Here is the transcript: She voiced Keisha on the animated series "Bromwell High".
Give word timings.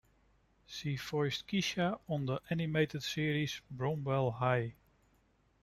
She 0.65 0.95
voiced 0.95 1.47
Keisha 1.47 1.99
on 2.09 2.25
the 2.25 2.39
animated 2.49 3.03
series 3.03 3.61
"Bromwell 3.69 4.31
High". 4.31 4.73